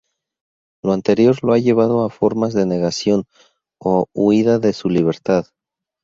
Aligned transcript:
Lo 0.83 0.93
anterior 0.93 1.43
lo 1.43 1.53
ha 1.53 1.59
llevado 1.59 2.03
a 2.03 2.09
formas 2.09 2.55
de 2.55 2.65
negación 2.65 3.25
o 3.79 4.07
huida 4.15 4.57
de 4.57 4.73
su 4.73 4.89
libertad. 4.89 5.45